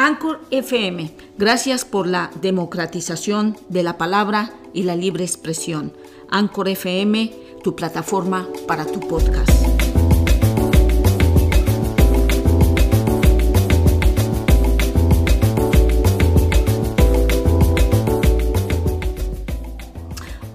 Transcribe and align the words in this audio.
Anchor 0.00 0.40
FM, 0.52 1.10
gracias 1.38 1.84
por 1.84 2.06
la 2.06 2.30
democratización 2.40 3.56
de 3.68 3.82
la 3.82 3.98
palabra 3.98 4.52
y 4.72 4.84
la 4.84 4.94
libre 4.94 5.24
expresión. 5.24 5.92
Anchor 6.30 6.68
FM, 6.68 7.32
tu 7.64 7.74
plataforma 7.74 8.46
para 8.68 8.86
tu 8.86 9.00
podcast. 9.00 9.50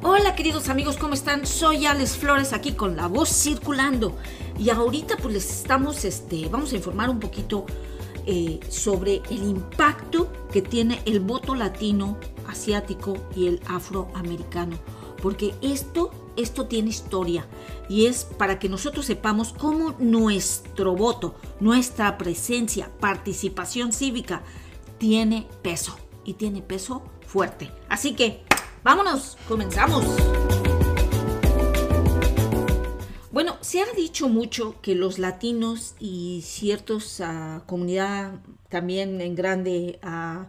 Hola 0.03 0.35
queridos 0.37 0.69
amigos, 0.69 0.95
¿cómo 0.95 1.15
están? 1.15 1.45
Soy 1.45 1.85
Alex 1.85 2.15
Flores 2.15 2.53
aquí 2.53 2.71
con 2.71 2.95
la 2.95 3.07
voz 3.07 3.27
circulando 3.27 4.15
y 4.57 4.69
ahorita 4.69 5.17
pues 5.17 5.33
les 5.33 5.51
estamos, 5.59 6.05
este, 6.05 6.47
vamos 6.47 6.71
a 6.71 6.77
informar 6.77 7.09
un 7.09 7.19
poquito 7.19 7.65
eh, 8.25 8.59
sobre 8.69 9.21
el 9.29 9.43
impacto 9.43 10.31
que 10.51 10.61
tiene 10.61 11.01
el 11.05 11.19
voto 11.19 11.55
latino, 11.55 12.17
asiático 12.47 13.17
y 13.35 13.47
el 13.47 13.61
afroamericano. 13.67 14.77
Porque 15.21 15.53
esto, 15.61 16.11
esto 16.35 16.67
tiene 16.67 16.89
historia 16.89 17.47
y 17.87 18.05
es 18.05 18.25
para 18.25 18.59
que 18.59 18.69
nosotros 18.69 19.05
sepamos 19.05 19.53
cómo 19.53 19.95
nuestro 19.99 20.95
voto, 20.95 21.35
nuestra 21.59 22.17
presencia, 22.17 22.91
participación 22.99 23.93
cívica 23.93 24.43
tiene 24.97 25.47
peso 25.61 25.97
y 26.25 26.33
tiene 26.33 26.61
peso 26.61 27.03
fuerte. 27.25 27.71
Así 27.89 28.15
que, 28.15 28.43
vámonos, 28.83 29.37
comenzamos. 29.47 30.03
Bueno, 33.33 33.57
se 33.61 33.81
ha 33.81 33.91
dicho 33.95 34.29
mucho 34.29 34.79
que 34.83 34.93
los 34.93 35.17
latinos 35.17 35.95
y 35.99 36.43
ciertos 36.45 37.19
uh, 37.19 37.65
comunidad 37.65 38.35
también 38.69 39.21
en 39.21 39.33
grande 39.33 39.99
uh, 40.03 40.45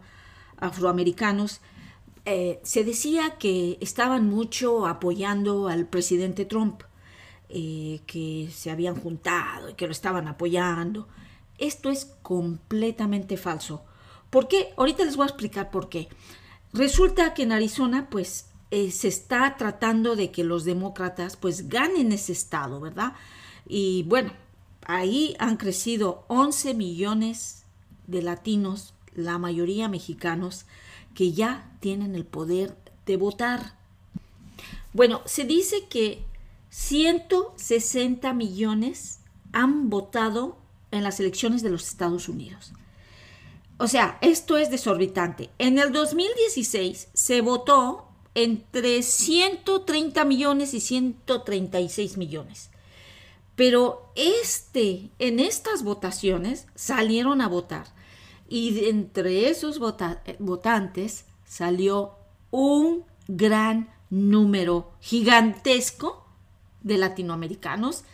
afroamericanos, 0.59 1.63
eh, 2.27 2.61
se 2.63 2.85
decía 2.85 3.39
que 3.39 3.79
estaban 3.81 4.29
mucho 4.29 4.87
apoyando 4.87 5.69
al 5.69 5.87
presidente 5.87 6.45
Trump, 6.45 6.83
eh, 7.49 8.03
que 8.07 8.51
se 8.53 8.71
habían 8.71 8.97
juntado 8.97 9.71
y 9.71 9.75
que 9.75 9.87
lo 9.87 9.93
estaban 9.93 10.29
apoyando. 10.29 11.09
Esto 11.57 11.89
es 11.89 12.15
completamente 12.21 13.39
falso. 13.39 13.83
¿Por 14.29 14.47
qué? 14.47 14.75
Ahorita 14.77 15.07
les 15.07 15.17
voy 15.17 15.25
a 15.25 15.29
explicar 15.29 15.71
por 15.71 15.89
qué. 15.89 16.11
Resulta 16.75 17.33
que 17.33 17.45
en 17.45 17.53
Arizona, 17.53 18.09
pues 18.11 18.51
eh, 18.75 18.91
se 18.91 19.07
está 19.07 19.57
tratando 19.57 20.17
de 20.17 20.33
que 20.33 20.43
los 20.43 20.65
demócratas 20.65 21.37
pues 21.37 21.69
ganen 21.69 22.11
ese 22.11 22.33
estado, 22.33 22.81
¿verdad? 22.81 23.13
Y 23.69 24.03
bueno, 24.09 24.33
ahí 24.85 25.37
han 25.39 25.59
crecido 25.59 26.25
11 26.27 26.75
millones 26.75 27.67
de 28.09 28.21
latinos, 28.21 28.93
la 29.15 29.39
mayoría 29.39 29.89
mexicanos, 29.89 30.67
que 31.15 31.31
ya 31.31 31.71
tienen 31.79 32.17
el 32.17 32.25
poder 32.25 32.77
de 33.07 33.17
votar. 33.17 33.77
Bueno, 34.93 35.23
se 35.25 35.45
dice 35.45 35.87
que 35.89 36.25
160 36.71 38.33
millones 38.33 39.21
han 39.53 39.89
votado 39.89 40.59
en 40.91 41.05
las 41.05 41.21
elecciones 41.21 41.63
de 41.63 41.71
los 41.71 41.87
Estados 41.87 42.29
Unidos. 42.29 42.73
O 43.79 43.87
sea, 43.87 44.19
esto 44.21 44.57
es 44.57 44.69
desorbitante. 44.69 45.51
En 45.59 45.79
el 45.79 45.93
2016 45.93 47.11
se 47.15 47.41
votó 47.41 48.09
entre 48.35 49.03
130 49.03 50.25
millones 50.25 50.75
y 50.75 50.81
136 50.81 52.17
millones. 52.17 52.71
Pero 53.57 54.11
este, 54.17 55.11
en 55.19 55.39
estas 55.39 55.85
votaciones 55.85 56.67
salieron 56.75 57.41
a 57.41 57.49
votar 57.49 57.87
y 58.49 58.87
entre 58.87 59.49
esos 59.49 59.79
votantes 59.79 61.25
salió 61.45 62.17
un 62.51 63.05
gran 63.29 63.89
número 64.11 64.93
gigantesco 65.01 66.27
de 66.83 66.99
latinoamericanos, 66.99 68.05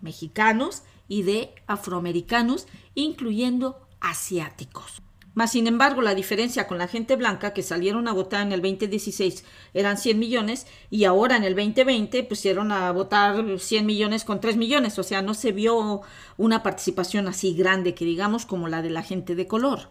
mexicanos 0.00 0.82
y 1.08 1.22
de 1.22 1.54
afroamericanos, 1.66 2.66
incluyendo 2.94 3.80
asiáticos. 4.00 5.02
Más 5.34 5.52
sin 5.52 5.66
embargo, 5.66 6.02
la 6.02 6.14
diferencia 6.14 6.66
con 6.66 6.76
la 6.76 6.88
gente 6.88 7.16
blanca 7.16 7.54
que 7.54 7.62
salieron 7.62 8.06
a 8.06 8.12
votar 8.12 8.42
en 8.42 8.52
el 8.52 8.60
2016 8.60 9.44
eran 9.72 9.96
100 9.96 10.18
millones 10.18 10.66
y 10.90 11.04
ahora 11.04 11.36
en 11.36 11.44
el 11.44 11.54
2020 11.54 12.22
pusieron 12.24 12.70
a 12.70 12.92
votar 12.92 13.58
100 13.58 13.86
millones 13.86 14.24
con 14.24 14.40
3 14.40 14.58
millones. 14.58 14.98
O 14.98 15.02
sea, 15.02 15.22
no 15.22 15.32
se 15.32 15.52
vio 15.52 16.02
una 16.36 16.62
participación 16.62 17.28
así 17.28 17.54
grande 17.54 17.94
que 17.94 18.04
digamos 18.04 18.44
como 18.44 18.68
la 18.68 18.82
de 18.82 18.90
la 18.90 19.02
gente 19.02 19.34
de 19.34 19.46
color. 19.46 19.90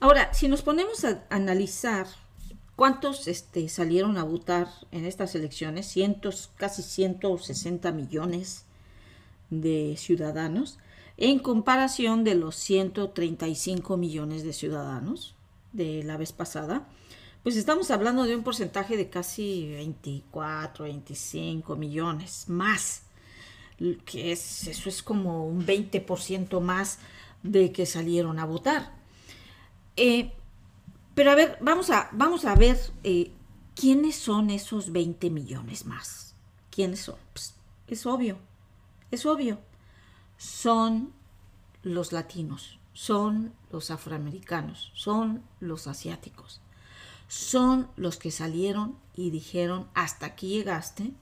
Ahora, 0.00 0.34
si 0.34 0.48
nos 0.48 0.60
ponemos 0.60 1.04
a 1.06 1.24
analizar 1.30 2.06
cuántos 2.76 3.26
este, 3.26 3.70
salieron 3.70 4.18
a 4.18 4.24
votar 4.24 4.68
en 4.90 5.06
estas 5.06 5.34
elecciones, 5.34 5.86
cientos, 5.86 6.50
casi 6.56 6.82
160 6.82 7.90
millones 7.92 8.66
de 9.48 9.94
ciudadanos, 9.96 10.78
en 11.16 11.38
comparación 11.38 12.24
de 12.24 12.34
los 12.34 12.56
135 12.56 13.96
millones 13.96 14.42
de 14.42 14.52
ciudadanos 14.52 15.34
de 15.72 16.02
la 16.02 16.16
vez 16.16 16.32
pasada, 16.32 16.86
pues 17.42 17.56
estamos 17.56 17.90
hablando 17.90 18.24
de 18.24 18.34
un 18.34 18.42
porcentaje 18.42 18.96
de 18.96 19.10
casi 19.10 19.68
24, 19.68 20.84
25 20.84 21.76
millones 21.76 22.48
más, 22.48 23.02
que 24.06 24.32
es, 24.32 24.66
eso 24.66 24.88
es 24.88 25.02
como 25.02 25.46
un 25.46 25.66
20% 25.66 26.60
más 26.60 26.98
de 27.42 27.70
que 27.70 27.86
salieron 27.86 28.38
a 28.38 28.46
votar. 28.46 28.92
Eh, 29.96 30.32
pero 31.14 31.30
a 31.30 31.34
ver, 31.34 31.58
vamos 31.60 31.90
a, 31.90 32.08
vamos 32.12 32.44
a 32.44 32.54
ver 32.56 32.78
eh, 33.04 33.30
quiénes 33.76 34.16
son 34.16 34.50
esos 34.50 34.90
20 34.90 35.30
millones 35.30 35.84
más. 35.84 36.34
¿Quiénes 36.70 37.00
son? 37.00 37.16
Pues, 37.32 37.54
es 37.86 38.06
obvio, 38.06 38.38
es 39.10 39.26
obvio 39.26 39.58
son 40.36 41.12
los 41.82 42.12
latinos, 42.12 42.78
son 42.92 43.52
los 43.70 43.90
afroamericanos, 43.90 44.90
son 44.94 45.42
los 45.60 45.86
asiáticos, 45.86 46.60
son 47.28 47.88
los 47.96 48.16
que 48.16 48.30
salieron 48.30 48.96
y 49.14 49.30
dijeron, 49.30 49.88
hasta 49.94 50.26
aquí 50.26 50.48
llegaste, 50.48 51.12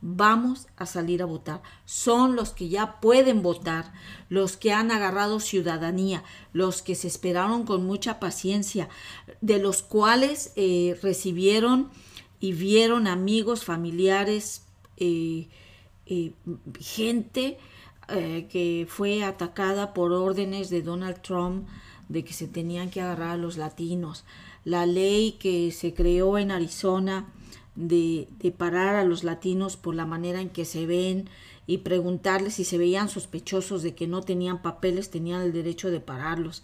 vamos 0.00 0.68
a 0.76 0.86
salir 0.86 1.22
a 1.22 1.26
votar. 1.26 1.62
Son 1.84 2.36
los 2.36 2.50
que 2.50 2.68
ya 2.68 3.00
pueden 3.00 3.42
votar, 3.42 3.92
los 4.28 4.56
que 4.56 4.72
han 4.72 4.90
agarrado 4.90 5.40
ciudadanía, 5.40 6.22
los 6.52 6.82
que 6.82 6.94
se 6.94 7.08
esperaron 7.08 7.64
con 7.64 7.84
mucha 7.84 8.20
paciencia, 8.20 8.88
de 9.40 9.58
los 9.58 9.82
cuales 9.82 10.52
eh, 10.56 10.98
recibieron 11.02 11.90
y 12.40 12.52
vieron 12.52 13.06
amigos, 13.06 13.64
familiares, 13.64 14.62
eh, 14.96 15.48
eh, 16.06 16.32
gente 16.80 17.58
eh, 18.08 18.46
que 18.50 18.86
fue 18.88 19.24
atacada 19.24 19.94
por 19.94 20.12
órdenes 20.12 20.70
de 20.70 20.82
Donald 20.82 21.20
Trump 21.20 21.68
de 22.08 22.24
que 22.24 22.32
se 22.32 22.48
tenían 22.48 22.90
que 22.90 23.00
agarrar 23.00 23.30
a 23.30 23.36
los 23.36 23.56
latinos, 23.56 24.24
la 24.64 24.86
ley 24.86 25.32
que 25.32 25.70
se 25.72 25.94
creó 25.94 26.38
en 26.38 26.50
Arizona 26.50 27.26
de, 27.74 28.28
de 28.38 28.50
parar 28.50 28.96
a 28.96 29.04
los 29.04 29.24
latinos 29.24 29.76
por 29.76 29.94
la 29.94 30.06
manera 30.06 30.40
en 30.40 30.48
que 30.48 30.64
se 30.64 30.86
ven 30.86 31.28
y 31.66 31.78
preguntarles 31.78 32.54
si 32.54 32.64
se 32.64 32.78
veían 32.78 33.10
sospechosos 33.10 33.82
de 33.82 33.94
que 33.94 34.06
no 34.06 34.22
tenían 34.22 34.62
papeles, 34.62 35.10
tenían 35.10 35.42
el 35.42 35.52
derecho 35.52 35.90
de 35.90 36.00
pararlos. 36.00 36.62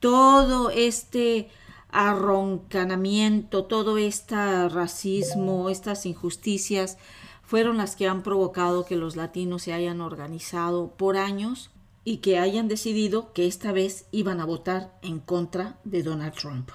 Todo 0.00 0.70
este 0.70 1.48
arroncanamiento, 1.92 3.66
todo 3.66 3.98
este 3.98 4.68
racismo, 4.68 5.70
estas 5.70 6.06
injusticias, 6.06 6.98
fueron 7.52 7.76
las 7.76 7.96
que 7.96 8.08
han 8.08 8.22
provocado 8.22 8.86
que 8.86 8.96
los 8.96 9.14
latinos 9.14 9.64
se 9.64 9.74
hayan 9.74 10.00
organizado 10.00 10.94
por 10.96 11.18
años 11.18 11.68
y 12.02 12.16
que 12.16 12.38
hayan 12.38 12.66
decidido 12.66 13.34
que 13.34 13.46
esta 13.46 13.72
vez 13.72 14.06
iban 14.10 14.40
a 14.40 14.46
votar 14.46 14.98
en 15.02 15.18
contra 15.18 15.78
de 15.84 16.02
Donald 16.02 16.32
Trump. 16.32 16.70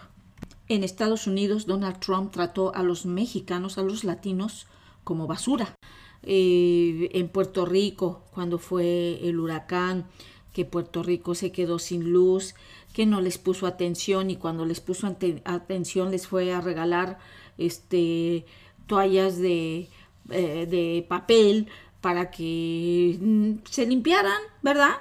En 0.67 0.83
Estados 0.83 1.25
Unidos, 1.25 1.65
Donald 1.65 1.97
Trump 1.97 2.31
trató 2.31 2.75
a 2.75 2.83
los 2.83 3.07
mexicanos, 3.07 3.79
a 3.79 3.81
los 3.81 4.03
latinos, 4.03 4.67
como 5.03 5.25
basura. 5.25 5.73
Eh, 6.21 7.09
en 7.11 7.27
Puerto 7.29 7.65
Rico, 7.65 8.21
cuando 8.31 8.59
fue 8.59 9.19
el 9.27 9.39
huracán, 9.39 10.05
que 10.53 10.63
Puerto 10.63 11.01
Rico 11.01 11.33
se 11.33 11.51
quedó 11.51 11.79
sin 11.79 12.11
luz, 12.11 12.53
que 12.93 13.07
no 13.07 13.19
les 13.19 13.39
puso 13.39 13.65
atención 13.65 14.29
y 14.29 14.35
cuando 14.35 14.63
les 14.63 14.79
puso 14.79 15.07
atención 15.07 16.11
les 16.11 16.27
fue 16.27 16.53
a 16.53 16.61
regalar 16.61 17.17
este 17.57 18.45
toallas 18.85 19.39
de 19.39 19.89
eh, 20.29 20.67
de 20.69 21.05
papel 21.07 21.67
para 22.01 22.31
que 22.31 23.17
mm, 23.19 23.67
se 23.69 23.85
limpiaran, 23.85 24.41
¿verdad? 24.61 24.95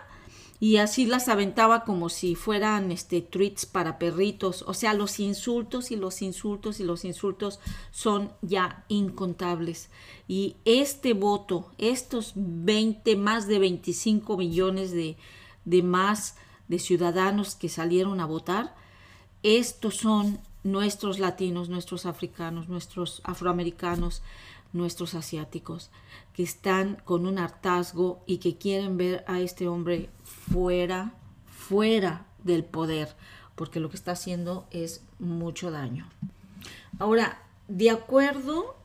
Y 0.59 0.79
así 0.79 1.05
las 1.05 1.29
aventaba 1.29 1.85
como 1.85 2.09
si 2.09 2.35
fueran 2.35 2.91
este 2.91 3.21
tweets 3.21 3.67
para 3.67 3.99
perritos. 3.99 4.65
O 4.67 4.73
sea, 4.73 4.95
los 4.95 5.21
insultos 5.21 5.91
y 5.91 5.97
los 5.97 6.23
insultos 6.23 6.81
y 6.81 6.85
los 6.85 7.05
insultos 7.05 7.61
son 7.91 8.33
ya 8.41 8.85
incontables. 8.89 9.91
Y 10.29 10.57
este 10.65 11.13
voto, 11.13 11.71
estos 11.77 12.33
20, 12.37 13.17
más 13.17 13.47
de 13.47 13.59
25 13.59 14.39
millones 14.39 14.93
de, 14.93 15.17
de 15.67 15.83
más 15.83 16.37
de 16.69 16.79
ciudadanos 16.79 17.55
que 17.55 17.69
salieron 17.69 18.21
a 18.21 18.27
votar, 18.27 18.75
estos 19.43 19.97
son 19.97 20.41
nuestros 20.65 21.19
latinos, 21.19 21.69
nuestros 21.69 22.07
africanos, 22.07 22.69
nuestros 22.69 23.21
afroamericanos, 23.25 24.23
nuestros 24.73 25.15
asiáticos, 25.15 25.91
que 26.33 26.43
están 26.43 26.97
con 27.05 27.27
un 27.27 27.39
hartazgo 27.39 28.23
y 28.27 28.39
que 28.39 28.57
quieren 28.57 28.97
ver 28.97 29.25
a 29.27 29.41
este 29.41 29.69
hombre 29.69 30.11
fuera, 30.25 31.15
fuera 31.47 32.27
del 32.45 32.65
poder, 32.65 33.17
porque 33.55 33.81
lo 33.81 33.89
que 33.89 33.97
está 33.97 34.13
haciendo 34.13 34.67
es 34.71 35.03
mucho 35.19 35.71
daño. 35.71 36.09
Ahora, 36.99 37.43
de 37.69 37.91
acuerdo, 37.91 38.77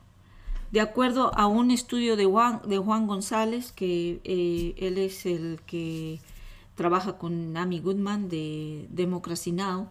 de 0.70 0.80
acuerdo 0.80 1.32
a 1.34 1.46
un 1.46 1.70
estudio 1.70 2.16
de 2.16 2.24
Juan, 2.24 2.62
de 2.66 2.78
Juan 2.78 3.06
González, 3.06 3.72
que 3.72 4.20
eh, 4.24 4.74
él 4.78 4.98
es 4.98 5.26
el 5.26 5.60
que 5.66 6.20
trabaja 6.74 7.18
con 7.18 7.56
Amy 7.56 7.80
Goodman 7.80 8.28
de 8.28 8.86
Democracy 8.90 9.52
Now, 9.52 9.88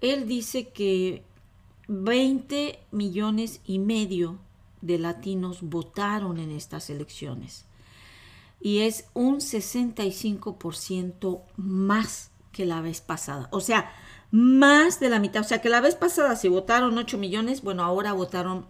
él 0.00 0.26
dice 0.26 0.68
que 0.68 1.22
20 1.88 2.80
millones 2.90 3.60
y 3.64 3.78
medio 3.78 4.38
de 4.80 4.98
latinos 4.98 5.62
votaron 5.62 6.38
en 6.38 6.50
estas 6.50 6.90
elecciones 6.90 7.66
y 8.60 8.80
es 8.80 9.06
un 9.14 9.36
65% 9.36 11.42
más 11.56 12.30
que 12.52 12.66
la 12.66 12.80
vez 12.80 13.00
pasada. 13.00 13.48
O 13.52 13.60
sea, 13.60 13.92
más 14.30 15.00
de 15.00 15.08
la 15.08 15.20
mitad. 15.20 15.42
O 15.42 15.44
sea, 15.44 15.60
que 15.60 15.68
la 15.68 15.80
vez 15.80 15.94
pasada 15.94 16.36
si 16.36 16.48
votaron 16.48 16.98
8 16.98 17.18
millones, 17.18 17.62
bueno, 17.62 17.84
ahora 17.84 18.12
votaron 18.12 18.66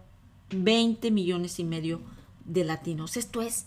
20 0.50 1.11
millones 1.11 1.58
y 1.58 1.64
medio 1.64 2.00
de 2.44 2.64
latinos. 2.64 3.17
Esto 3.17 3.43
es, 3.43 3.67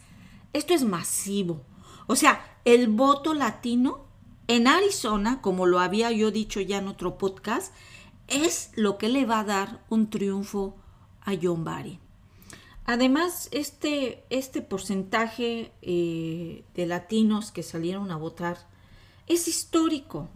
esto 0.53 0.73
es 0.73 0.83
masivo. 0.83 1.61
O 2.07 2.15
sea, 2.15 2.41
el 2.65 2.87
voto 2.87 3.33
latino 3.33 4.05
en 4.47 4.67
Arizona, 4.67 5.41
como 5.41 5.65
lo 5.65 5.79
había 5.79 6.11
yo 6.11 6.31
dicho 6.31 6.59
ya 6.59 6.79
en 6.79 6.87
otro 6.87 7.17
podcast, 7.17 7.73
es 8.27 8.71
lo 8.75 8.97
que 8.97 9.09
le 9.09 9.25
va 9.25 9.39
a 9.39 9.45
dar 9.45 9.83
un 9.89 10.09
triunfo 10.09 10.75
a 11.21 11.33
John 11.41 11.63
Barry. 11.63 11.99
Además, 12.91 13.49
este, 13.51 14.23
este 14.31 14.63
porcentaje 14.63 15.71
eh, 15.83 16.63
de 16.73 16.85
latinos 16.87 17.51
que 17.51 17.61
salieron 17.61 18.09
a 18.09 18.15
votar 18.15 18.57
es 19.27 19.47
histórico, 19.47 20.27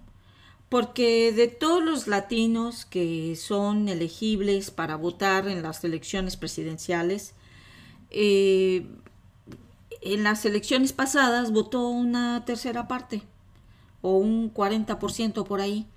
porque 0.69 1.31
de 1.31 1.47
todos 1.47 1.83
los 1.83 2.05
latinos 2.05 2.85
que 2.85 3.35
son 3.37 3.89
elegibles 3.89 4.69
para 4.69 4.97
votar 4.97 5.47
en 5.47 5.63
las 5.63 5.83
elecciones 5.83 6.37
presidenciales, 6.37 7.33
eh, 8.11 8.85
en 10.01 10.23
las 10.23 10.45
elecciones 10.45 10.93
pasadas 10.93 11.51
votó 11.51 11.87
una 11.87 12.45
tercera 12.45 12.87
parte 12.87 13.23
o 14.03 14.17
un 14.17 14.53
40% 14.53 15.43
por 15.43 15.59
ahí, 15.59 15.87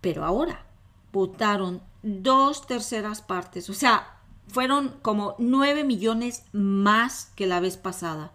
pero 0.00 0.24
ahora 0.24 0.66
votaron 1.12 1.82
dos 2.04 2.64
terceras 2.64 3.22
partes, 3.22 3.68
o 3.68 3.74
sea, 3.74 4.17
fueron 4.48 4.94
como 5.02 5.34
9 5.38 5.84
millones 5.84 6.44
más 6.52 7.32
que 7.36 7.46
la 7.46 7.60
vez 7.60 7.76
pasada. 7.76 8.32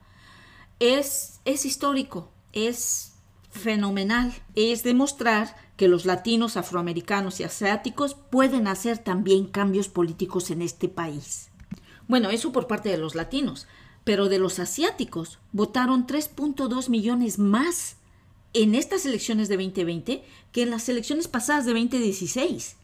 Es, 0.80 1.40
es 1.46 1.66
histórico, 1.66 2.32
es 2.54 3.14
fenomenal, 3.50 4.34
es 4.56 4.84
demostrar 4.84 5.56
que 5.78 5.88
los 5.88 6.06
latinos, 6.06 6.58
afroamericanos 6.58 7.40
y 7.40 7.44
asiáticos 7.44 8.16
pueden 8.16 8.68
hacer 8.68 8.98
también 8.98 9.48
cambios 9.48 9.90
políticos 9.90 10.52
en 10.52 10.62
este 10.62 10.90
país. 10.90 11.50
Bueno, 12.08 12.30
eso 12.30 12.52
por 12.52 12.68
parte 12.68 12.90
de 12.90 12.98
los 12.98 13.16
latinos, 13.16 13.68
pero 14.04 14.30
de 14.30 14.40
los 14.40 14.60
asiáticos 14.60 15.40
votaron 15.52 16.06
3.2 16.06 16.90
millones 16.90 17.40
más 17.40 17.98
en 18.54 18.76
estas 18.76 19.06
elecciones 19.06 19.50
de 19.50 19.56
2020 19.56 20.24
que 20.52 20.64
en 20.64 20.70
las 20.70 20.90
elecciones 20.90 21.28
pasadas 21.28 21.66
de 21.66 21.74
2016. 21.74 22.76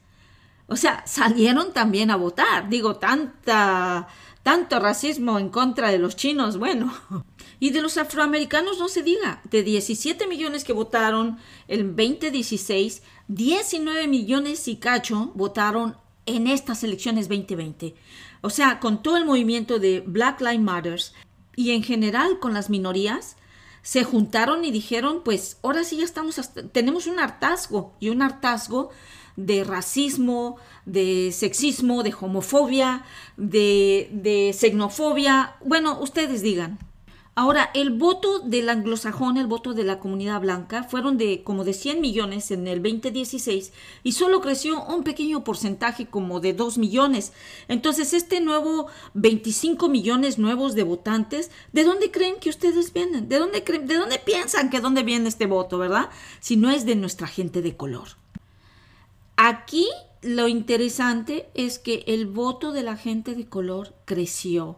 O 0.69 0.75
sea, 0.75 1.03
salieron 1.05 1.73
también 1.73 2.11
a 2.11 2.15
votar. 2.15 2.69
Digo, 2.69 2.95
tanta, 2.97 4.07
tanto 4.43 4.79
racismo 4.79 5.39
en 5.39 5.49
contra 5.49 5.89
de 5.89 5.99
los 5.99 6.15
chinos, 6.15 6.57
bueno. 6.57 6.93
Y 7.61 7.71
de 7.71 7.81
los 7.81 7.97
afroamericanos 7.97 8.79
no 8.79 8.87
se 8.87 9.03
diga. 9.03 9.41
De 9.43 9.63
17 9.63 10.27
millones 10.27 10.63
que 10.63 10.71
votaron 10.71 11.39
en 11.67 11.93
2016, 11.93 13.03
19 13.27 14.07
millones 14.07 14.65
y 14.69 14.77
cacho 14.77 15.33
votaron 15.35 15.97
en 16.25 16.47
estas 16.47 16.85
elecciones 16.85 17.27
2020. 17.27 17.95
O 18.39 18.49
sea, 18.49 18.79
con 18.79 19.03
todo 19.03 19.17
el 19.17 19.25
movimiento 19.25 19.77
de 19.77 19.99
Black 19.99 20.39
Lives 20.39 20.61
Matter 20.61 21.01
y 21.57 21.71
en 21.71 21.83
general 21.83 22.39
con 22.39 22.53
las 22.53 22.69
minorías, 22.69 23.35
se 23.81 24.03
juntaron 24.03 24.63
y 24.63 24.71
dijeron, 24.71 25.21
pues 25.23 25.57
ahora 25.63 25.83
sí 25.83 25.97
ya 25.97 26.05
estamos, 26.05 26.39
tenemos 26.71 27.07
un 27.07 27.19
hartazgo 27.19 27.95
y 27.99 28.09
un 28.09 28.21
hartazgo 28.21 28.89
de 29.39 29.63
racismo, 29.63 30.57
de 30.85 31.31
sexismo, 31.31 32.03
de 32.03 32.13
homofobia, 32.19 33.03
de, 33.37 34.09
de 34.11 34.53
xenofobia. 34.53 35.55
Bueno, 35.63 35.99
ustedes 36.01 36.41
digan. 36.41 36.77
Ahora, 37.35 37.71
el 37.73 37.91
voto 37.91 38.39
del 38.39 38.67
anglosajón, 38.67 39.37
el 39.37 39.47
voto 39.47 39.73
de 39.73 39.85
la 39.85 39.99
comunidad 39.99 40.41
blanca, 40.41 40.83
fueron 40.83 41.17
de 41.17 41.41
como 41.41 41.63
de 41.63 41.71
100 41.71 42.01
millones 42.01 42.51
en 42.51 42.67
el 42.67 42.83
2016 42.83 43.71
y 44.03 44.11
solo 44.11 44.41
creció 44.41 44.83
un 44.83 45.05
pequeño 45.05 45.45
porcentaje 45.45 46.07
como 46.07 46.41
de 46.41 46.51
2 46.51 46.77
millones. 46.77 47.31
Entonces, 47.69 48.11
este 48.11 48.41
nuevo 48.41 48.87
25 49.13 49.87
millones 49.87 50.37
nuevos 50.37 50.75
de 50.75 50.83
votantes, 50.83 51.49
¿de 51.71 51.85
dónde 51.85 52.11
creen 52.11 52.35
que 52.41 52.49
ustedes 52.49 52.91
vienen? 52.91 53.29
¿De 53.29 53.39
dónde, 53.39 53.63
creen, 53.63 53.87
de 53.87 53.95
dónde 53.95 54.19
piensan 54.19 54.69
que 54.69 54.81
dónde 54.81 55.03
viene 55.03 55.29
este 55.29 55.45
voto, 55.45 55.77
verdad? 55.77 56.09
Si 56.41 56.57
no 56.57 56.69
es 56.69 56.85
de 56.85 56.97
nuestra 56.97 57.27
gente 57.27 57.61
de 57.61 57.77
color. 57.77 58.09
Aquí 59.41 59.87
lo 60.21 60.49
interesante 60.49 61.49
es 61.53 61.79
que 61.79 62.03
el 62.07 62.25
voto 62.25 62.73
de 62.73 62.83
la 62.83 62.97
gente 62.97 63.35
de 63.35 63.47
color 63.47 63.95
creció, 64.03 64.75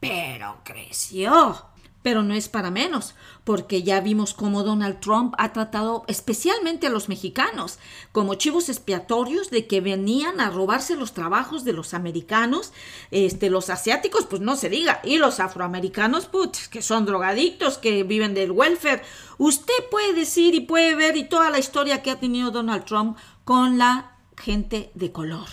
pero 0.00 0.58
creció. 0.64 1.64
Pero 2.02 2.22
no 2.22 2.34
es 2.34 2.48
para 2.48 2.70
menos, 2.70 3.14
porque 3.42 3.82
ya 3.82 4.00
vimos 4.00 4.34
cómo 4.34 4.62
Donald 4.62 5.00
Trump 5.00 5.34
ha 5.38 5.52
tratado 5.52 6.04
especialmente 6.06 6.86
a 6.86 6.90
los 6.90 7.08
mexicanos 7.08 7.78
como 8.12 8.34
chivos 8.34 8.68
expiatorios 8.68 9.50
de 9.50 9.66
que 9.66 9.80
venían 9.80 10.40
a 10.40 10.50
robarse 10.50 10.94
los 10.94 11.14
trabajos 11.14 11.64
de 11.64 11.72
los 11.72 11.94
americanos, 11.94 12.72
este, 13.10 13.50
los 13.50 13.70
asiáticos, 13.70 14.26
pues 14.26 14.42
no 14.42 14.56
se 14.56 14.68
diga, 14.68 15.00
y 15.04 15.16
los 15.16 15.40
afroamericanos, 15.40 16.26
pues, 16.26 16.68
que 16.68 16.82
son 16.82 17.06
drogadictos, 17.06 17.78
que 17.78 18.04
viven 18.04 18.34
del 18.34 18.52
welfare. 18.52 19.02
Usted 19.38 19.74
puede 19.90 20.12
decir 20.12 20.54
y 20.54 20.60
puede 20.60 20.94
ver 20.94 21.16
y 21.16 21.24
toda 21.24 21.50
la 21.50 21.58
historia 21.58 22.02
que 22.02 22.10
ha 22.10 22.20
tenido 22.20 22.52
Donald 22.52 22.84
Trump 22.84 23.16
con 23.46 23.78
la 23.78 24.18
gente 24.36 24.90
de 24.94 25.12
color. 25.12 25.46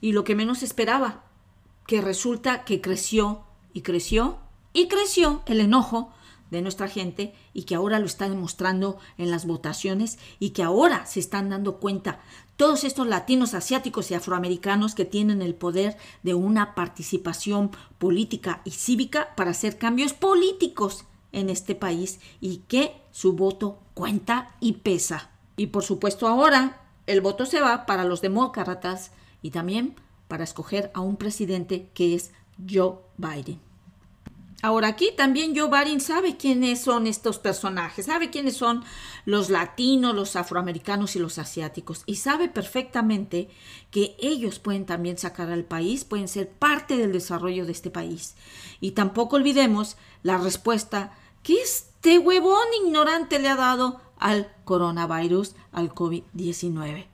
Y 0.00 0.12
lo 0.12 0.22
que 0.22 0.36
menos 0.36 0.62
esperaba, 0.62 1.24
que 1.84 2.00
resulta 2.00 2.62
que 2.62 2.80
creció 2.80 3.42
y 3.72 3.82
creció 3.82 4.38
y 4.72 4.86
creció 4.86 5.42
el 5.46 5.60
enojo 5.60 6.12
de 6.52 6.62
nuestra 6.62 6.86
gente 6.86 7.34
y 7.52 7.64
que 7.64 7.74
ahora 7.74 7.98
lo 7.98 8.06
está 8.06 8.28
demostrando 8.28 8.98
en 9.18 9.32
las 9.32 9.44
votaciones 9.44 10.20
y 10.38 10.50
que 10.50 10.62
ahora 10.62 11.04
se 11.04 11.18
están 11.18 11.50
dando 11.50 11.78
cuenta 11.78 12.20
todos 12.56 12.84
estos 12.84 13.08
latinos, 13.08 13.54
asiáticos 13.54 14.08
y 14.12 14.14
afroamericanos 14.14 14.94
que 14.94 15.04
tienen 15.04 15.42
el 15.42 15.56
poder 15.56 15.96
de 16.22 16.34
una 16.34 16.76
participación 16.76 17.72
política 17.98 18.62
y 18.64 18.70
cívica 18.70 19.34
para 19.34 19.50
hacer 19.50 19.78
cambios 19.78 20.12
políticos 20.12 21.06
en 21.32 21.50
este 21.50 21.74
país 21.74 22.20
y 22.40 22.58
que 22.68 23.02
su 23.10 23.32
voto 23.32 23.80
cuenta 23.94 24.54
y 24.60 24.74
pesa. 24.74 25.30
Y 25.56 25.66
por 25.66 25.82
supuesto 25.82 26.28
ahora 26.28 26.85
el 27.06 27.20
voto 27.20 27.46
se 27.46 27.60
va 27.60 27.86
para 27.86 28.04
los 28.04 28.20
demócratas 28.20 29.12
y 29.42 29.50
también 29.50 29.94
para 30.28 30.44
escoger 30.44 30.90
a 30.94 31.00
un 31.00 31.16
presidente 31.16 31.88
que 31.94 32.14
es 32.14 32.32
Joe 32.68 32.96
Biden. 33.16 33.60
Ahora 34.62 34.88
aquí 34.88 35.10
también 35.16 35.54
Joe 35.54 35.68
Biden 35.68 36.00
sabe 36.00 36.36
quiénes 36.38 36.80
son 36.80 37.06
estos 37.06 37.38
personajes, 37.38 38.06
sabe 38.06 38.30
quiénes 38.30 38.56
son 38.56 38.82
los 39.26 39.50
latinos, 39.50 40.14
los 40.14 40.34
afroamericanos 40.34 41.14
y 41.14 41.18
los 41.18 41.38
asiáticos 41.38 42.02
y 42.06 42.16
sabe 42.16 42.48
perfectamente 42.48 43.48
que 43.90 44.16
ellos 44.18 44.58
pueden 44.58 44.86
también 44.86 45.18
sacar 45.18 45.50
al 45.50 45.64
país, 45.64 46.04
pueden 46.04 46.26
ser 46.26 46.48
parte 46.48 46.96
del 46.96 47.12
desarrollo 47.12 47.66
de 47.66 47.72
este 47.72 47.90
país. 47.90 48.34
Y 48.80 48.92
tampoco 48.92 49.36
olvidemos 49.36 49.98
la 50.22 50.38
respuesta 50.38 51.12
que 51.42 51.60
este 51.60 52.18
huevón 52.18 52.66
ignorante 52.82 53.38
le 53.38 53.48
ha 53.48 53.56
dado 53.56 54.00
al 54.18 54.52
coronavirus, 54.64 55.54
al 55.72 55.94
COVID-19. 55.94 57.06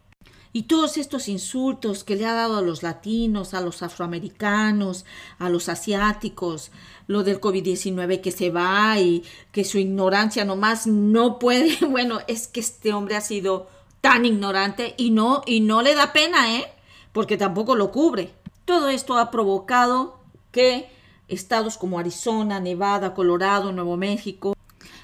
Y 0.55 0.65
todos 0.65 0.99
estos 0.99 1.29
insultos 1.29 2.05
que 2.05 2.15
le 2.15 2.27
ha 2.27 2.35
dado 2.35 2.59
a 2.59 2.63
los 2.63 2.83
latinos, 2.83 3.55
a 3.55 3.63
los 3.63 3.83
afroamericanos, 3.83 5.07
a 5.39 5.49
los 5.49 5.71
asiáticos, 5.71 6.71
lo 7.07 7.23
del 7.23 7.41
COVID-19 7.41 8.21
que 8.21 8.33
se 8.33 8.51
va 8.51 9.01
y 9.01 9.25
que 9.51 9.65
su 9.65 9.79
ignorancia 9.79 10.45
nomás 10.45 10.87
no 10.87 11.39
puede, 11.39 11.79
bueno, 11.87 12.19
es 12.29 12.49
que 12.49 12.61
este 12.61 12.93
hombre 12.93 13.17
ha 13.17 13.23
sido 13.23 13.69
tan 14.03 14.27
ignorante 14.27 14.95
y 14.99 15.11
no, 15.11 15.43
y 15.47 15.61
no 15.61 15.81
le 15.81 15.95
da 15.95 16.13
pena, 16.13 16.55
¿eh? 16.57 16.67
Porque 17.13 17.39
tampoco 17.39 17.75
lo 17.75 17.91
cubre. 17.91 18.35
Todo 18.67 18.91
esto 18.91 19.17
ha 19.17 19.31
provocado 19.31 20.21
que 20.51 20.91
estados 21.29 21.79
como 21.79 21.99
Arizona, 21.99 22.61
Nevada, 22.61 23.15
Colorado, 23.15 23.73
Nuevo 23.73 23.97
México, 23.97 24.55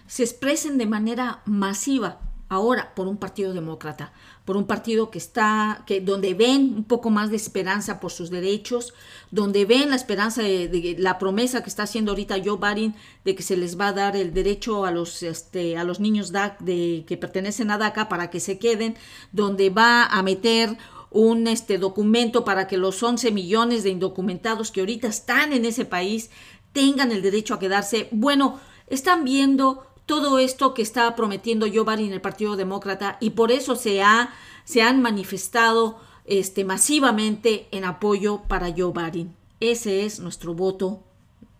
se 0.09 0.25
expresen 0.25 0.79
de 0.79 0.87
manera 0.87 1.43
masiva 1.45 2.19
ahora 2.49 2.95
por 2.95 3.09
un 3.09 3.19
partido 3.19 3.53
demócrata, 3.53 4.13
por 4.45 4.57
un 4.57 4.67
partido 4.67 5.11
que 5.11 5.19
está, 5.19 5.85
que 5.87 6.01
donde 6.01 6.33
ven 6.33 6.73
un 6.77 6.85
poco 6.85 7.11
más 7.11 7.31
de 7.31 7.37
esperanza 7.37 8.01
por 8.01 8.11
sus 8.11 8.31
derechos, 8.31 8.95
donde 9.31 9.67
ven 9.67 9.91
la 9.91 9.97
esperanza 9.97 10.43
de, 10.43 10.97
la 10.99 11.19
promesa 11.19 11.63
que 11.63 11.69
está 11.69 11.83
haciendo 11.83 12.13
ahorita 12.13 12.37
Joe 12.43 12.57
Biden 12.57 12.95
de 13.25 13.35
que 13.35 13.43
se 13.43 13.57
les 13.57 13.79
va 13.79 13.89
a 13.89 13.93
dar 13.93 14.17
el 14.17 14.33
derecho 14.33 14.87
a 14.87 14.91
los, 14.91 15.23
este, 15.23 15.77
a 15.77 15.85
los 15.85 16.01
niños 16.01 16.33
de, 16.33 17.05
que 17.07 17.17
pertenecen 17.19 17.71
a 17.71 17.79
DACA 17.79 18.09
para 18.09 18.31
que 18.31 18.41
se 18.41 18.59
queden, 18.59 18.97
donde 19.33 19.69
va 19.69 20.07
a 20.07 20.23
meter 20.23 20.77
un 21.11 21.47
este, 21.49 21.77
documento 21.77 22.45
para 22.45 22.67
que 22.67 22.79
los 22.79 23.03
11 23.03 23.31
millones 23.31 23.83
de 23.83 23.91
indocumentados 23.91 24.71
que 24.71 24.81
ahorita 24.81 25.09
están 25.09 25.53
en 25.53 25.67
ese 25.67 25.85
país 25.85 26.31
tengan 26.73 27.13
el 27.13 27.23
derecho 27.23 27.55
a 27.55 27.59
quedarse. 27.59 28.09
Bueno, 28.11 28.59
están 28.89 29.25
viendo 29.25 29.87
todo 30.09 30.39
esto 30.39 30.73
que 30.73 30.81
está 30.81 31.15
prometiendo 31.15 31.67
Joe 31.67 31.85
Biden 31.85 32.07
en 32.07 32.15
el 32.15 32.23
Partido 32.23 32.57
Demócrata 32.57 33.19
y 33.21 33.31
por 33.31 33.53
eso 33.53 33.77
se, 33.77 34.03
ha, 34.03 34.31
se 34.65 34.81
han 34.81 35.03
manifestado 35.03 36.01
este, 36.25 36.65
masivamente 36.65 37.69
en 37.73 37.85
apoyo 37.85 38.41
para 38.49 38.73
Joe 38.75 38.95
Biden. 38.95 39.37
Ese 39.61 40.07
es 40.07 40.19
nuestro 40.19 40.55
voto 40.55 41.05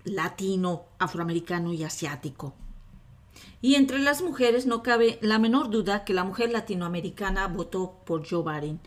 latino, 0.03 0.87
afroamericano 0.99 1.75
y 1.75 1.85
asiático. 1.85 2.55
Y 3.61 3.75
entre 3.75 3.99
las 3.99 4.23
mujeres 4.23 4.65
no 4.65 4.83
cabe 4.83 5.19
la 5.21 5.39
menor 5.39 5.69
duda 5.69 6.05
que 6.05 6.15
la 6.15 6.25
mujer 6.25 6.51
latinoamericana 6.51 7.49
votó 7.49 7.97
por 8.07 8.27
Joe 8.27 8.43
Biden 8.43 8.81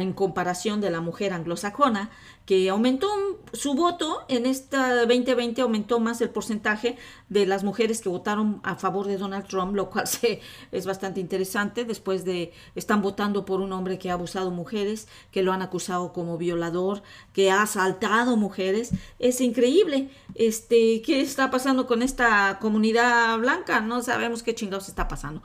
en 0.00 0.12
comparación 0.12 0.80
de 0.80 0.90
la 0.90 1.00
mujer 1.00 1.32
anglosajona, 1.32 2.10
que 2.46 2.68
aumentó 2.70 3.08
su 3.52 3.74
voto 3.74 4.24
en 4.28 4.46
esta 4.46 4.94
2020, 5.02 5.62
aumentó 5.62 6.00
más 6.00 6.20
el 6.20 6.30
porcentaje 6.30 6.96
de 7.28 7.46
las 7.46 7.62
mujeres 7.62 8.00
que 8.00 8.08
votaron 8.08 8.60
a 8.64 8.74
favor 8.74 9.06
de 9.06 9.16
Donald 9.16 9.46
Trump, 9.46 9.74
lo 9.74 9.90
cual 9.90 10.06
es 10.72 10.86
bastante 10.86 11.20
interesante 11.20 11.84
después 11.84 12.24
de 12.24 12.52
están 12.74 13.00
votando 13.02 13.44
por 13.44 13.60
un 13.60 13.72
hombre 13.72 13.98
que 13.98 14.10
ha 14.10 14.14
abusado 14.14 14.50
mujeres, 14.50 15.08
que 15.30 15.42
lo 15.42 15.52
han 15.52 15.62
acusado 15.62 16.12
como 16.12 16.36
violador, 16.36 17.02
que 17.32 17.50
ha 17.50 17.62
asaltado 17.62 18.36
mujeres. 18.36 18.90
Es 19.18 19.40
increíble. 19.40 20.10
Este, 20.34 21.02
¿qué 21.02 21.20
está 21.20 21.50
pasando 21.50 21.86
con 21.86 22.02
esta 22.02 22.58
comunidad 22.60 23.38
blanca? 23.38 23.80
No 23.80 24.02
sabemos 24.02 24.42
qué 24.42 24.54
chingados 24.54 24.88
está 24.88 25.06
pasando. 25.06 25.42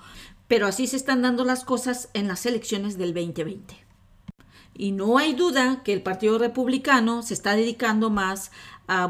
Pero 0.47 0.65
así 0.65 0.87
se 0.87 0.95
están 0.95 1.21
dando 1.21 1.43
las 1.43 1.63
cosas 1.63 2.09
en 2.13 2.27
las 2.27 2.45
elecciones 2.45 2.97
del 2.97 3.13
2020. 3.13 3.86
Y 4.77 4.91
no 4.91 5.17
hay 5.17 5.33
duda 5.33 5.81
que 5.83 5.91
el 5.91 6.03
Partido 6.03 6.37
Republicano 6.37 7.23
se 7.23 7.33
está 7.33 7.55
dedicando 7.55 8.09
más 8.09 8.51
a, 8.87 9.07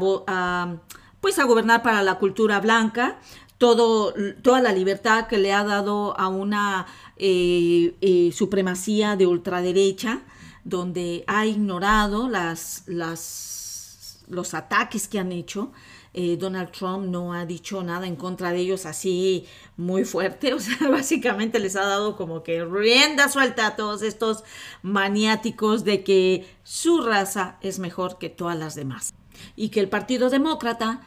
pues 1.20 1.38
a 1.38 1.44
gobernar 1.44 1.82
para 1.82 2.02
la 2.02 2.14
cultura 2.14 2.58
blanca, 2.60 3.18
todo, 3.58 4.14
toda 4.42 4.60
la 4.60 4.72
libertad 4.72 5.26
que 5.26 5.38
le 5.38 5.52
ha 5.52 5.64
dado 5.64 6.18
a 6.18 6.28
una 6.28 6.86
eh, 7.16 7.94
eh, 8.00 8.30
supremacía 8.32 9.16
de 9.16 9.26
ultraderecha, 9.26 10.22
donde 10.64 11.24
ha 11.26 11.44
ignorado 11.46 12.28
las, 12.28 12.84
las, 12.86 14.24
los 14.28 14.54
ataques 14.54 15.06
que 15.06 15.18
han 15.18 15.32
hecho 15.32 15.72
eh, 16.14 16.36
Donald 16.36 16.70
Trump 16.70 17.06
no 17.06 17.32
ha 17.32 17.46
dicho 17.46 17.82
nada 17.82 18.06
en 18.06 18.16
contra 18.16 18.52
de 18.52 18.58
ellos 18.58 18.86
así 18.86 19.46
muy 19.76 20.04
fuerte, 20.04 20.54
o 20.54 20.60
sea, 20.60 20.88
básicamente 20.88 21.58
les 21.58 21.76
ha 21.76 21.84
dado 21.84 22.16
como 22.16 22.42
que 22.42 22.64
rienda 22.64 23.28
suelta 23.28 23.66
a 23.66 23.76
todos 23.76 24.02
estos 24.02 24.44
maniáticos 24.82 25.84
de 25.84 26.02
que 26.04 26.46
su 26.62 27.02
raza 27.02 27.56
es 27.60 27.78
mejor 27.78 28.18
que 28.18 28.28
todas 28.28 28.58
las 28.58 28.74
demás. 28.74 29.12
Y 29.54 29.68
que 29.68 29.78
el 29.78 29.88
Partido 29.88 30.30
Demócrata 30.30 31.00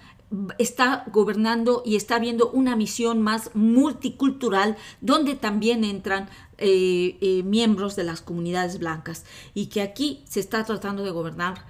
está 0.58 1.04
gobernando 1.12 1.84
y 1.86 1.96
está 1.96 2.18
viendo 2.20 2.50
una 2.52 2.76
misión 2.76 3.22
más 3.22 3.52
multicultural 3.54 4.78
donde 5.02 5.36
también 5.36 5.84
entran 5.84 6.30
eh, 6.58 7.18
eh, 7.22 7.44
miembros 7.44 7.96
de 7.96 8.04
las 8.04 8.22
comunidades 8.22 8.80
blancas. 8.80 9.26
Y 9.54 9.68
que 9.68 9.82
aquí 9.82 10.24
se 10.26 10.40
está 10.40 10.64
tratando 10.64 11.04
de 11.04 11.12
gobernar 11.12 11.66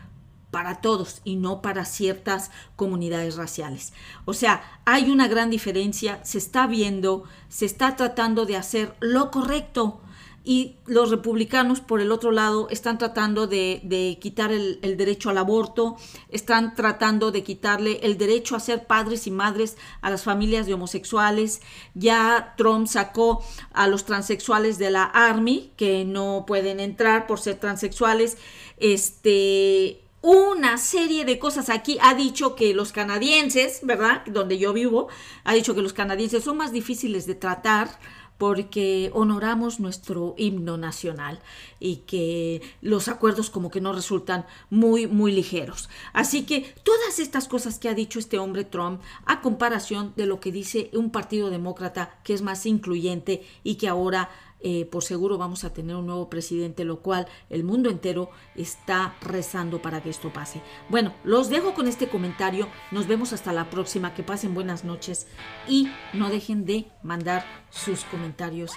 para 0.51 0.81
todos 0.81 1.21
y 1.23 1.37
no 1.37 1.61
para 1.61 1.85
ciertas 1.85 2.51
comunidades 2.75 3.37
raciales. 3.37 3.93
O 4.25 4.33
sea, 4.33 4.61
hay 4.85 5.09
una 5.09 5.27
gran 5.27 5.49
diferencia, 5.49 6.23
se 6.23 6.37
está 6.37 6.67
viendo, 6.67 7.23
se 7.49 7.65
está 7.65 7.95
tratando 7.95 8.45
de 8.45 8.57
hacer 8.57 8.95
lo 8.99 9.31
correcto 9.31 10.01
y 10.43 10.77
los 10.87 11.11
republicanos 11.11 11.81
por 11.81 12.01
el 12.01 12.11
otro 12.11 12.31
lado 12.31 12.67
están 12.71 12.97
tratando 12.97 13.45
de, 13.45 14.17
quitar 14.19 14.51
el, 14.51 14.79
el, 14.81 14.97
derecho 14.97 15.29
al 15.29 15.37
aborto, 15.37 15.97
están 16.29 16.73
tratando 16.73 17.31
de 17.31 17.43
quitarle 17.43 17.99
el 18.01 18.17
derecho 18.17 18.55
a 18.55 18.59
ser 18.59 18.87
padres 18.87 19.27
y 19.27 19.31
madres 19.31 19.77
a 20.01 20.09
las 20.09 20.23
familias 20.23 20.65
de 20.65 20.73
homosexuales. 20.73 21.61
Ya 21.93 22.55
Trump 22.57 22.87
sacó 22.87 23.43
a 23.71 23.87
los 23.87 24.05
transexuales 24.05 24.79
de 24.79 24.89
la 24.89 25.03
Army 25.03 25.71
que 25.77 26.05
no 26.05 26.45
pueden 26.47 26.79
entrar 26.79 27.27
por 27.27 27.39
ser 27.39 27.59
transexuales. 27.59 28.37
Este 28.77 30.01
una 30.21 30.77
serie 30.77 31.25
de 31.25 31.39
cosas 31.39 31.69
aquí. 31.69 31.97
Ha 32.01 32.13
dicho 32.13 32.55
que 32.55 32.73
los 32.73 32.91
canadienses, 32.91 33.79
¿verdad? 33.83 34.23
Donde 34.25 34.57
yo 34.57 34.73
vivo, 34.73 35.07
ha 35.43 35.53
dicho 35.53 35.75
que 35.75 35.81
los 35.81 35.93
canadienses 35.93 36.43
son 36.43 36.57
más 36.57 36.71
difíciles 36.71 37.25
de 37.25 37.35
tratar 37.35 37.99
porque 38.41 39.11
honoramos 39.13 39.79
nuestro 39.79 40.33
himno 40.35 40.75
nacional 40.75 41.39
y 41.79 41.97
que 41.97 42.63
los 42.81 43.07
acuerdos 43.07 43.51
como 43.51 43.69
que 43.69 43.81
no 43.81 43.93
resultan 43.93 44.47
muy, 44.71 45.05
muy 45.05 45.31
ligeros. 45.31 45.89
Así 46.11 46.43
que 46.43 46.73
todas 46.81 47.19
estas 47.19 47.47
cosas 47.47 47.77
que 47.77 47.87
ha 47.87 47.93
dicho 47.93 48.17
este 48.17 48.39
hombre 48.39 48.63
Trump, 48.63 48.99
a 49.27 49.41
comparación 49.41 50.13
de 50.15 50.25
lo 50.25 50.39
que 50.39 50.51
dice 50.51 50.89
un 50.93 51.11
partido 51.11 51.51
demócrata 51.51 52.17
que 52.23 52.33
es 52.33 52.41
más 52.41 52.65
incluyente 52.65 53.45
y 53.63 53.75
que 53.75 53.87
ahora 53.87 54.31
eh, 54.63 54.85
por 54.85 55.03
seguro 55.03 55.37
vamos 55.37 55.63
a 55.63 55.73
tener 55.73 55.95
un 55.95 56.05
nuevo 56.05 56.29
presidente, 56.29 56.85
lo 56.85 56.99
cual 56.99 57.27
el 57.49 57.63
mundo 57.63 57.89
entero 57.89 58.29
está 58.55 59.15
rezando 59.21 59.81
para 59.81 60.01
que 60.01 60.09
esto 60.09 60.31
pase. 60.31 60.61
Bueno, 60.89 61.13
los 61.23 61.49
dejo 61.49 61.73
con 61.73 61.87
este 61.87 62.07
comentario, 62.07 62.67
nos 62.91 63.07
vemos 63.07 63.33
hasta 63.33 63.53
la 63.53 63.69
próxima, 63.69 64.13
que 64.13 64.23
pasen 64.23 64.53
buenas 64.53 64.83
noches 64.83 65.27
y 65.67 65.89
no 66.13 66.29
dejen 66.29 66.65
de 66.65 66.87
mandar 67.03 67.45
sus 67.69 68.03
comentarios 68.05 68.71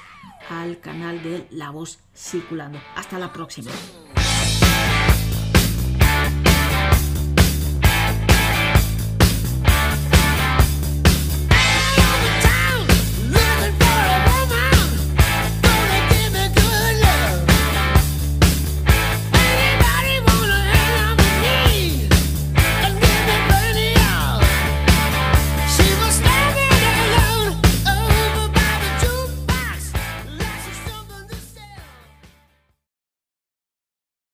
al 0.48 0.80
canal 0.80 1.22
de 1.22 1.46
La 1.50 1.70
Voz 1.70 1.98
Circulando. 2.14 2.78
Hasta 2.94 3.18
la 3.18 3.32
próxima. 3.32 3.70